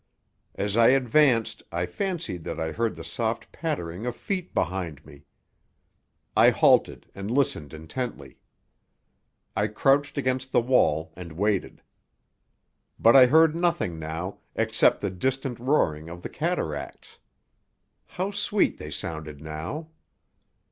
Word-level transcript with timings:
As 0.55 0.77
I 0.77 0.87
advanced 0.87 1.61
I 1.71 1.85
fancied 1.85 2.43
that 2.45 2.59
I 2.59 2.71
heard 2.71 2.95
the 2.95 3.03
soft 3.03 3.51
pattering 3.51 4.07
of 4.07 4.15
feet 4.15 4.51
behind 4.51 5.05
me. 5.05 5.25
I 6.35 6.49
halted 6.49 7.05
and 7.13 7.29
listened 7.29 7.71
intently. 7.71 8.39
I 9.55 9.67
crouched 9.67 10.17
against 10.17 10.51
the 10.51 10.59
wall 10.59 11.13
and 11.15 11.33
waited. 11.33 11.83
But 12.97 13.15
I 13.15 13.27
heard 13.27 13.55
nothing 13.55 13.99
now 13.99 14.39
except 14.55 15.01
the 15.01 15.11
distant 15.11 15.59
roaring 15.59 16.09
of 16.09 16.23
the 16.23 16.29
cataracts. 16.29 17.19
How 18.07 18.31
sweet 18.31 18.79
they 18.79 18.89
sounded 18.89 19.39
now! 19.39 19.89